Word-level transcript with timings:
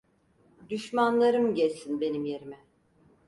Düşmanlarım 0.69 1.55
gezsin 1.55 2.01
benim 2.01 2.25
yerime. 2.25 2.57